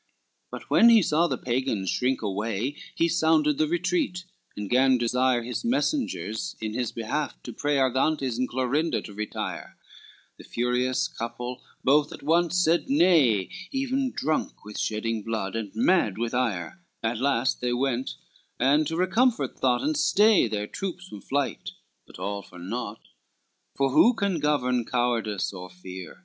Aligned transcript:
XCIV 0.00 0.50
But 0.50 0.70
when 0.70 0.88
he 0.88 1.02
saw 1.02 1.26
the 1.26 1.36
Pagans 1.36 1.90
shrink 1.90 2.22
away, 2.22 2.74
He 2.94 3.06
sounded 3.06 3.58
the 3.58 3.68
retreat, 3.68 4.24
and 4.56 4.70
gan 4.70 4.96
desire 4.96 5.42
His 5.42 5.62
messengers 5.62 6.56
in 6.58 6.72
his 6.72 6.90
behalf 6.90 7.34
to 7.42 7.52
pray 7.52 7.76
Argantes 7.76 8.38
and 8.38 8.48
Clorinda 8.48 9.02
to 9.02 9.12
retire; 9.12 9.76
The 10.38 10.44
furious 10.44 11.06
couple 11.06 11.62
both 11.84 12.14
at 12.14 12.22
once 12.22 12.56
said 12.58 12.88
nay, 12.88 13.50
Even 13.72 14.10
drunk 14.10 14.64
with 14.64 14.78
shedding 14.78 15.20
blood, 15.22 15.54
and 15.54 15.70
mad 15.76 16.16
with 16.16 16.32
ire, 16.32 16.80
At 17.02 17.18
last 17.20 17.60
they 17.60 17.74
went, 17.74 18.14
and 18.58 18.86
to 18.86 18.94
recomfort 18.96 19.58
thought 19.58 19.82
And 19.82 19.94
stay 19.98 20.48
their 20.48 20.66
troops 20.66 21.08
from 21.08 21.20
flight, 21.20 21.72
but 22.06 22.18
all 22.18 22.40
for 22.40 22.58
nought. 22.58 23.00
XCV 23.02 23.76
For 23.76 23.90
who 23.90 24.14
can 24.14 24.38
govern 24.40 24.86
cowardice 24.86 25.52
or 25.52 25.68
fear? 25.68 26.24